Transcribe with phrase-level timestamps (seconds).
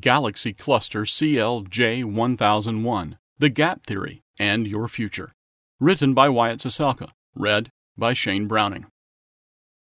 [0.00, 5.34] Galaxy Cluster CLJ1001 The Gap Theory and Your Future.
[5.78, 7.10] Written by Wyatt Ciesielka.
[7.34, 8.86] Read by Shane Browning.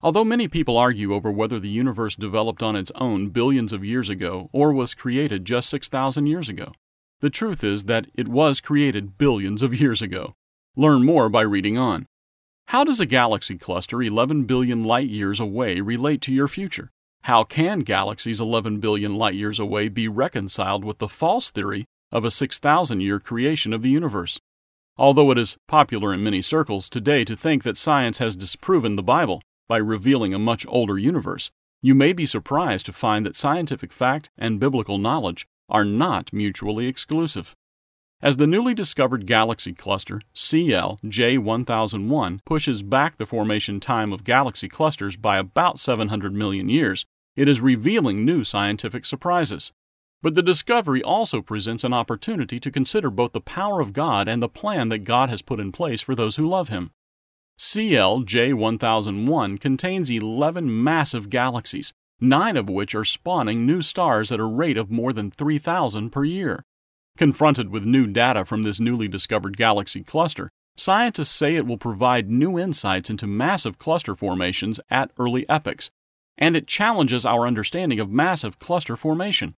[0.02, 4.08] Although many people argue over whether the universe developed on its own billions of years
[4.08, 6.74] ago or was created just 6,000 years ago,
[7.20, 10.36] the truth is that it was created billions of years ago.
[10.76, 12.06] Learn more by reading on.
[12.68, 16.92] How does a galaxy cluster 11 billion light years away relate to your future?
[17.28, 22.24] How can galaxies 11 billion light years away be reconciled with the false theory of
[22.24, 24.40] a 6,000 year creation of the universe?
[24.96, 29.04] Although it is popular in many circles today to think that science has disproven the
[29.04, 31.52] Bible by revealing a much older universe,
[31.82, 36.88] you may be surprised to find that scientific fact and biblical knowledge are not mutually
[36.88, 37.54] exclusive.
[38.22, 45.18] As the newly discovered galaxy cluster CL-J1001 pushes back the formation time of galaxy clusters
[45.18, 47.06] by about 700 million years,
[47.38, 49.72] it is revealing new scientific surprises.
[50.24, 54.42] But the discovery also presents an opportunity to consider both the power of God and
[54.42, 56.92] the plan that God has put in place for those who love Him.
[57.60, 64.78] CL-J1001 contains 11 massive galaxies, nine of which are spawning new stars at a rate
[64.78, 66.64] of more than 3,000 per year.
[67.18, 72.30] Confronted with new data from this newly discovered galaxy cluster, scientists say it will provide
[72.30, 75.92] new insights into massive cluster formations at early epochs,
[76.38, 79.56] and it challenges our understanding of massive cluster formation.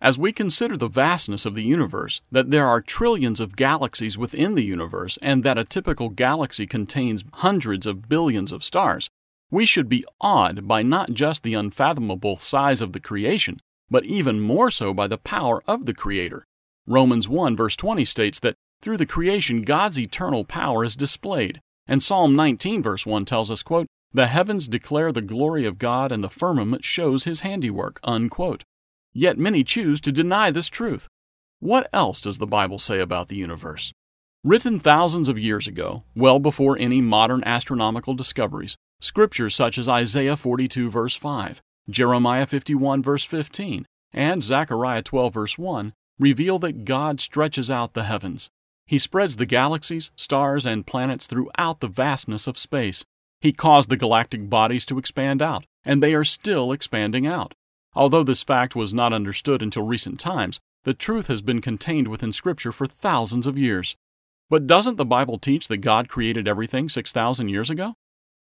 [0.00, 4.54] As we consider the vastness of the universe, that there are trillions of galaxies within
[4.54, 9.08] the universe, and that a typical galaxy contains hundreds of billions of stars,
[9.50, 14.40] we should be awed by not just the unfathomable size of the creation, but even
[14.40, 16.44] more so by the power of the Creator.
[16.86, 21.60] Romans 1 verse 20 states that through the creation God's eternal power is displayed.
[21.86, 26.12] And Psalm 19 verse 1 tells us, quote, "The heavens declare the glory of God
[26.12, 28.64] and the firmament shows his handiwork." Unquote.
[29.12, 31.08] Yet many choose to deny this truth.
[31.58, 33.92] What else does the Bible say about the universe?
[34.44, 40.36] Written thousands of years ago, well before any modern astronomical discoveries, scriptures such as Isaiah
[40.36, 47.20] 42 verse 5, Jeremiah 51 verse 15, and Zechariah 12 verse 1 reveal that God
[47.20, 48.50] stretches out the heavens.
[48.86, 53.04] He spreads the galaxies, stars, and planets throughout the vastness of space.
[53.44, 57.52] He caused the galactic bodies to expand out, and they are still expanding out.
[57.94, 62.32] Although this fact was not understood until recent times, the truth has been contained within
[62.32, 63.96] Scripture for thousands of years.
[64.48, 67.92] But doesn't the Bible teach that God created everything 6,000 years ago?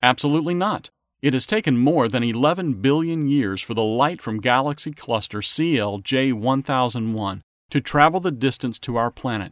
[0.01, 0.89] Absolutely not.
[1.21, 6.33] It has taken more than 11 billion years for the light from galaxy cluster CLJ
[6.33, 9.51] 1001 to travel the distance to our planet.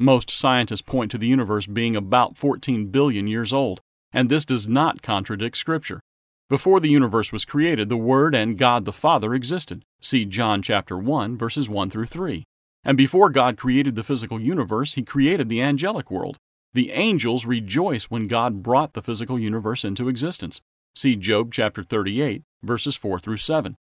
[0.00, 3.82] Most scientists point to the universe being about 14 billion years old,
[4.12, 6.00] and this does not contradict Scripture.
[6.48, 9.84] Before the universe was created, the Word and God the Father existed.
[10.00, 12.44] See John chapter 1 verses 1 through 3.
[12.84, 16.38] And before God created the physical universe, he created the angelic world.
[16.72, 20.60] The angels rejoice when God brought the physical universe into existence.
[20.94, 23.76] See Job chapter 38 verses 4 through 7.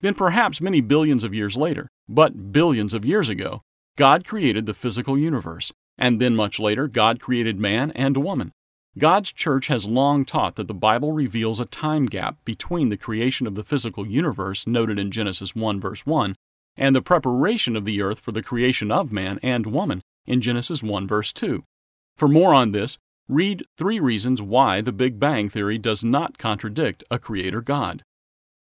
[0.00, 3.62] Then perhaps many billions of years later, but billions of years ago,
[3.96, 8.52] God created the physical universe, and then much later, God created man and woman.
[8.98, 13.46] God's church has long taught that the Bible reveals a time gap between the creation
[13.46, 16.34] of the physical universe noted in Genesis 1 verse 1
[16.76, 20.82] and the preparation of the earth for the creation of man and woman in Genesis
[20.82, 21.62] 1 verse 2.
[22.16, 22.98] For more on this,
[23.28, 28.02] read three reasons why the Big Bang Theory does not contradict a creator God.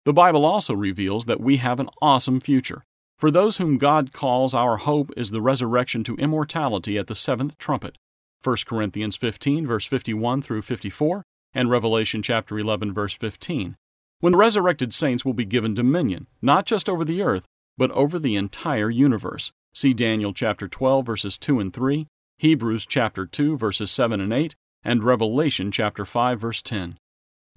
[0.03, 2.83] The Bible also reveals that we have an awesome future.
[3.17, 7.57] For those whom God calls, our hope is the resurrection to immortality at the seventh
[7.57, 7.97] trumpet.
[8.45, 11.23] 1 Corinthians 15, verse 51 through 54,
[11.53, 13.75] and Revelation chapter 11, verse 15.
[14.19, 17.45] When the resurrected saints will be given dominion, not just over the earth,
[17.77, 19.51] but over the entire universe.
[19.73, 22.07] See Daniel chapter 12, verses 2 and 3,
[22.37, 26.97] Hebrews chapter 2, verses 7 and 8, and Revelation chapter 5, verse 10.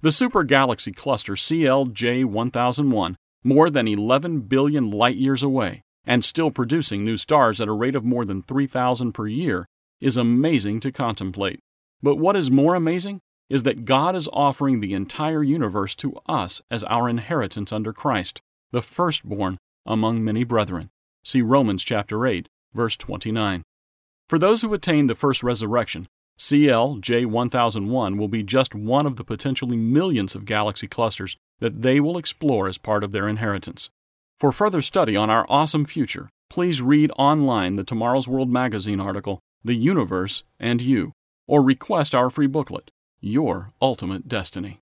[0.01, 6.51] The super galaxy cluster CLJ 1001, more than 11 billion light years away, and still
[6.51, 9.65] producing new stars at a rate of more than 3,000 per year,
[10.01, 11.59] is amazing to contemplate.
[12.01, 13.19] But what is more amazing
[13.49, 18.41] is that God is offering the entire universe to us as our inheritance under Christ,
[18.71, 20.89] the firstborn among many brethren.
[21.23, 23.63] See Romans chapter 8, verse 29.
[24.29, 26.05] For those who attain the first resurrection,
[26.37, 31.99] CL J1001 will be just one of the potentially millions of galaxy clusters that they
[31.99, 33.89] will explore as part of their inheritance.
[34.39, 39.39] For further study on our awesome future, please read online the Tomorrow's World magazine article,
[39.63, 41.11] The Universe and You,
[41.45, 44.79] or request our free booklet, Your Ultimate Destiny.